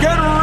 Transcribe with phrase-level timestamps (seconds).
[0.00, 0.37] get ready.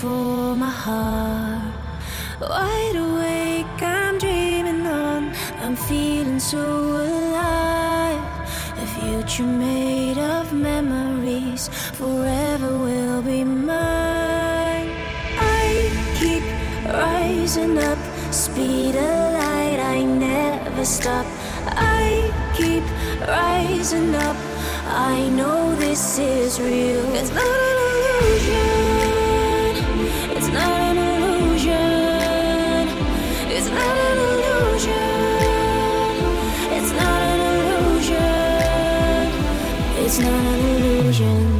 [0.00, 1.74] for my heart.
[2.40, 5.34] Wide awake, I'm dreaming on.
[5.62, 8.24] I'm feeling so alive.
[8.84, 11.68] A future made of memories
[12.00, 14.88] forever will be mine.
[15.36, 15.66] I
[16.18, 16.44] keep
[16.86, 17.98] rising up,
[18.32, 21.26] speed of light, I never stop.
[21.66, 22.84] I keep
[23.28, 24.36] rising up.
[24.86, 27.04] I know this is real.
[27.14, 29.19] It's not an illusion.
[40.22, 41.59] not an illusion.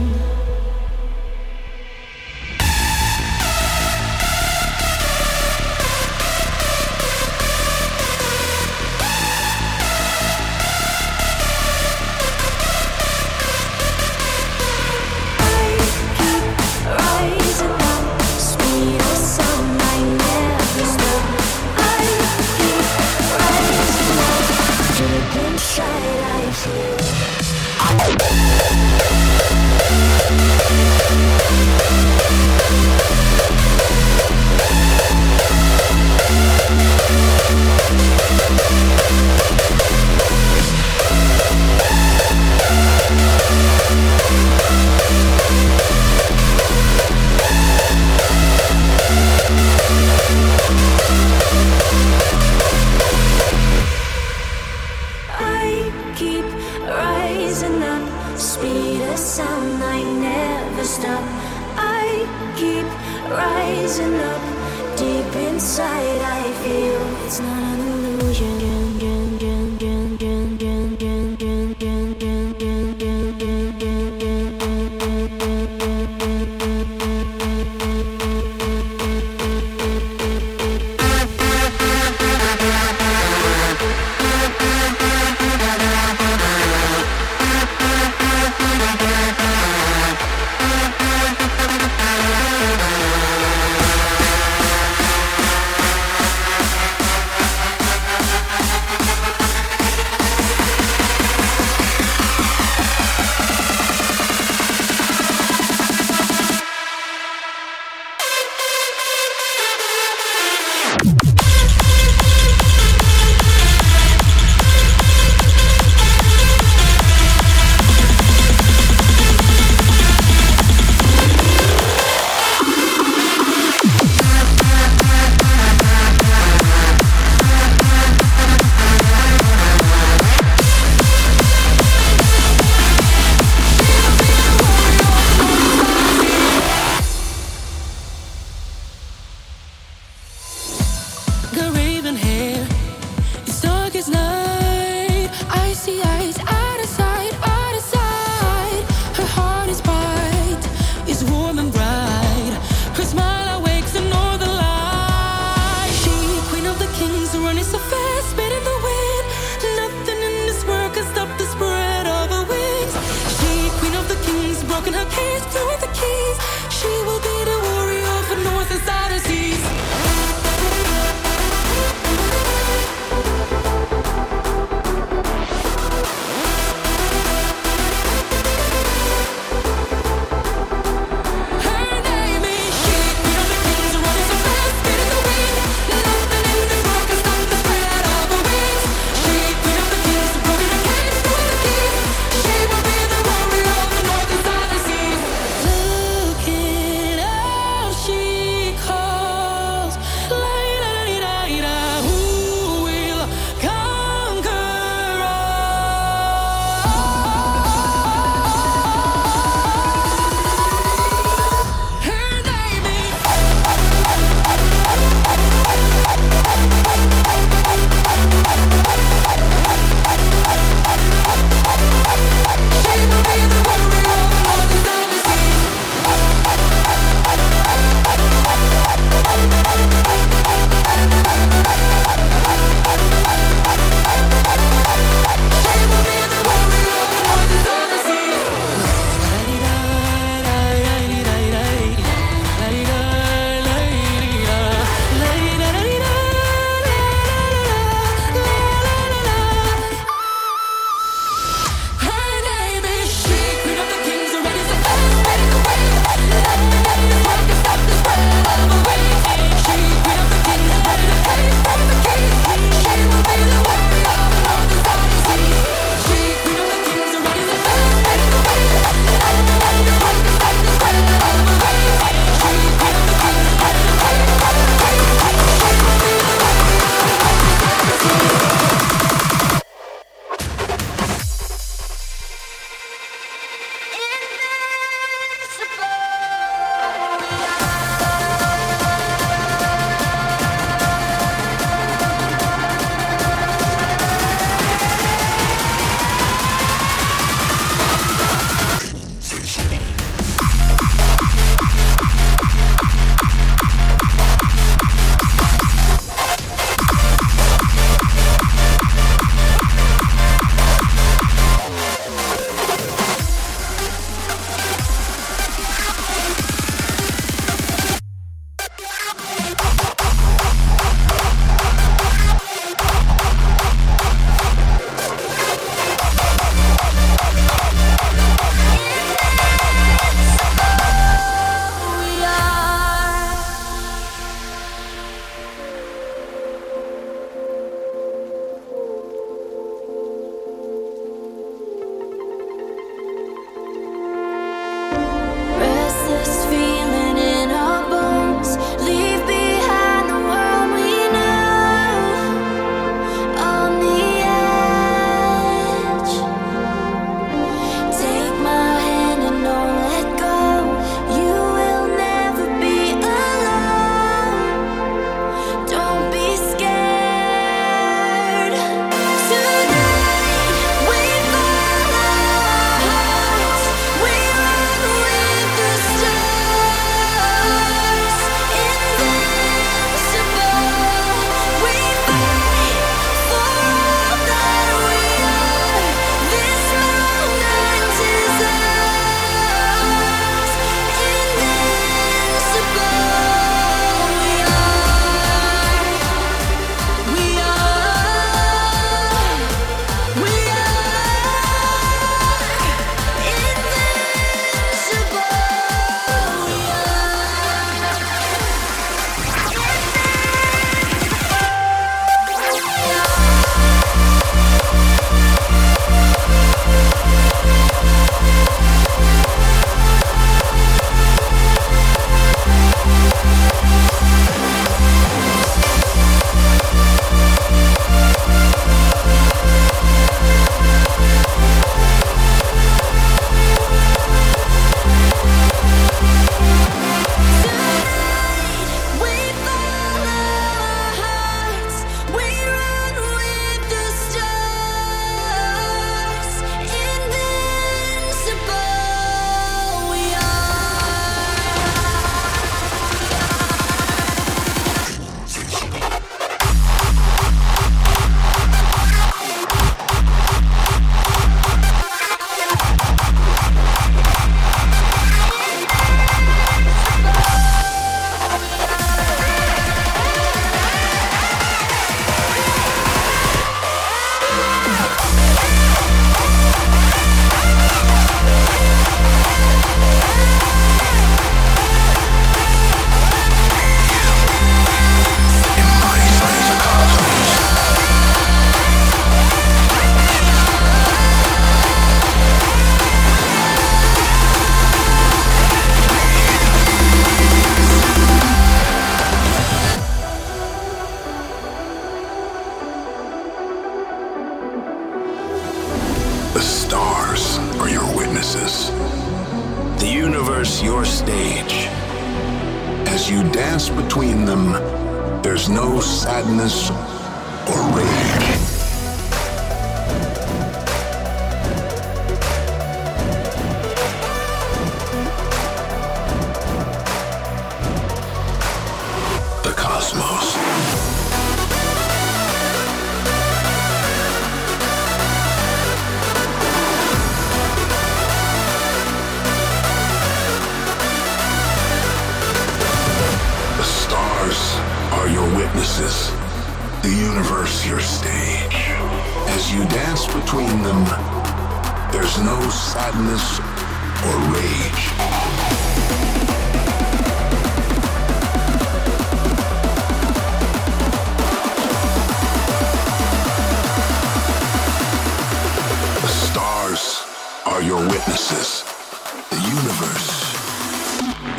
[145.81, 146.37] See eyes.
[146.41, 146.70] I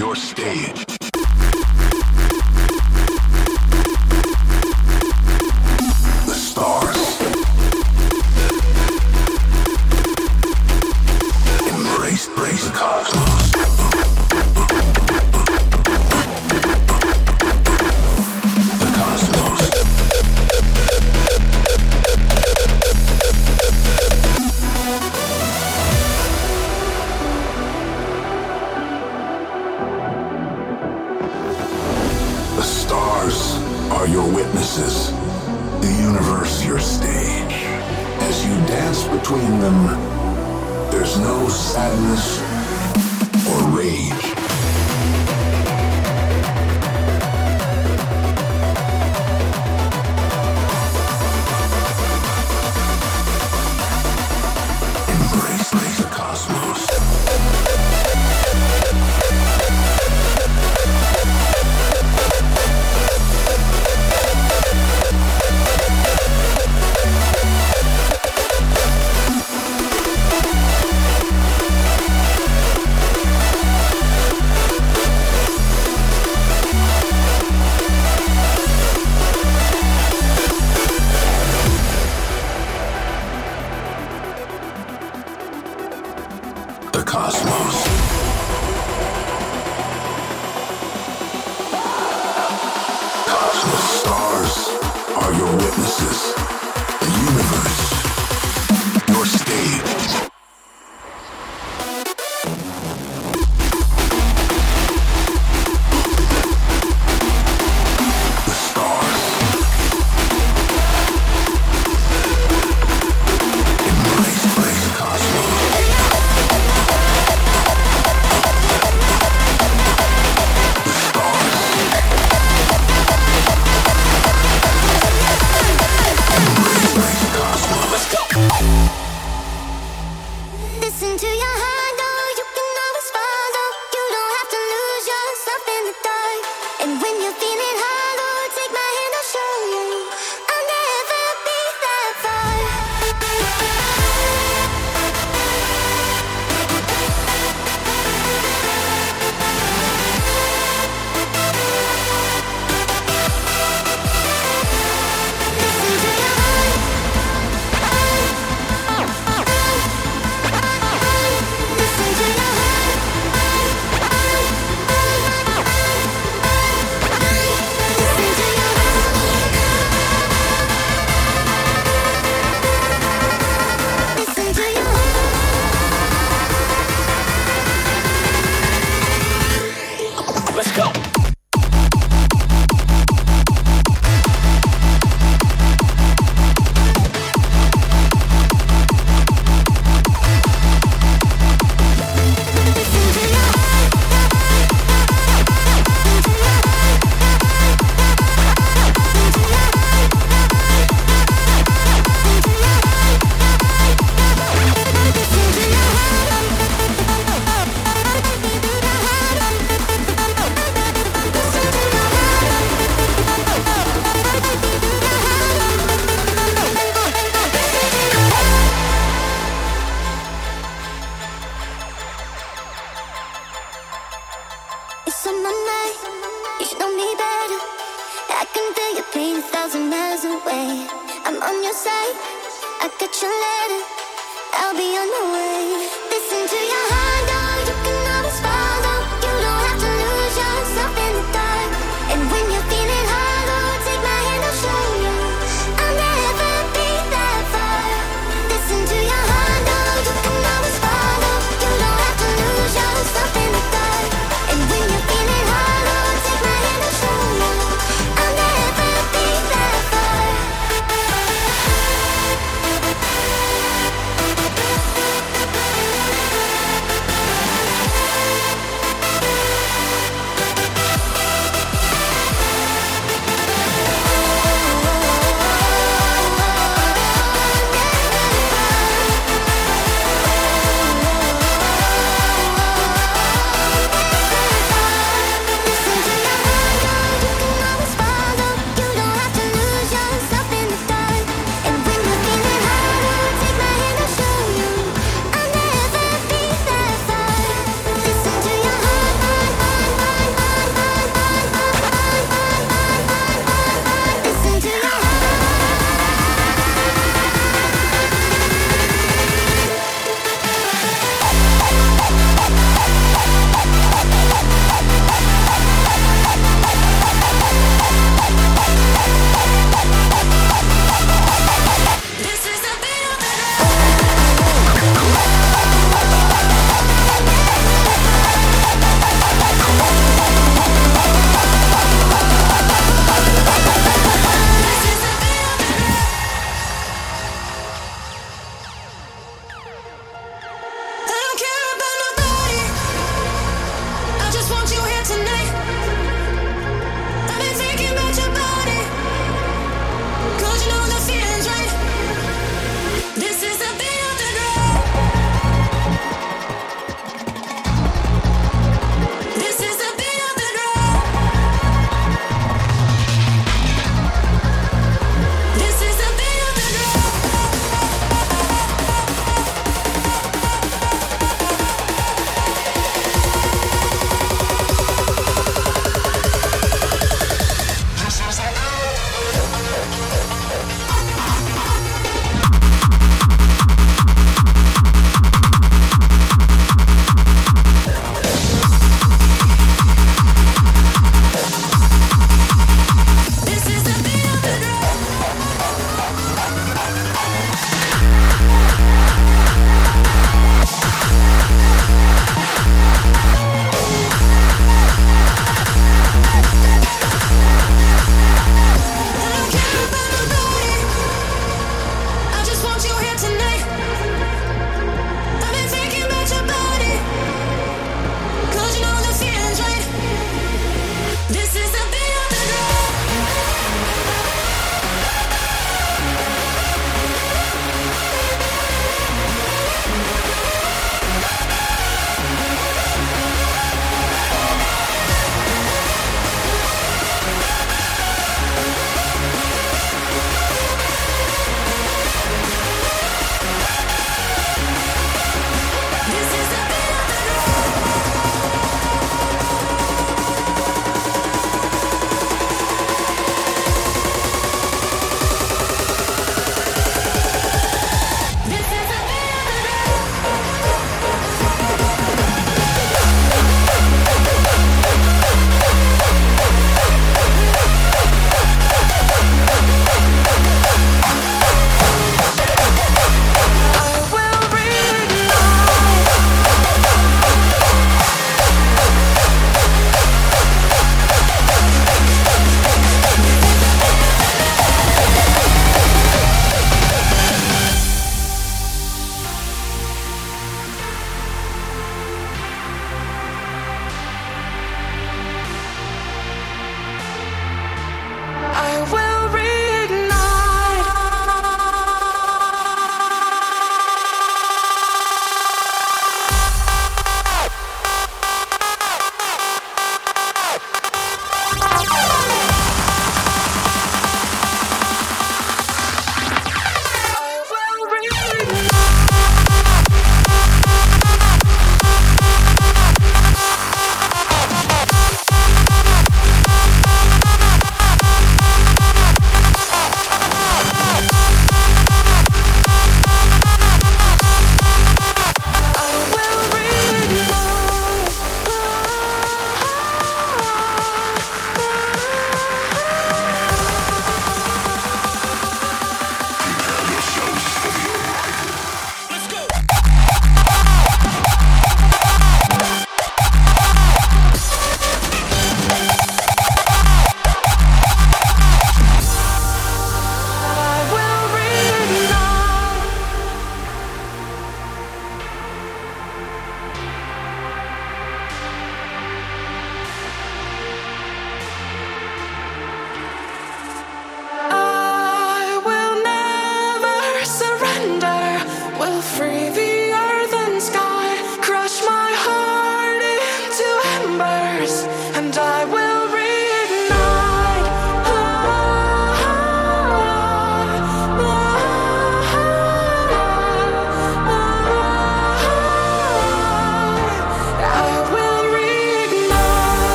[0.00, 0.89] your stage.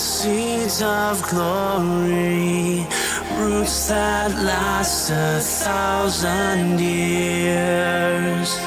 [0.00, 2.86] Seeds of glory,
[3.36, 8.58] roots that last a thousand years.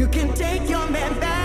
[0.00, 1.39] Let me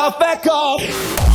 [0.00, 1.29] lose my mind.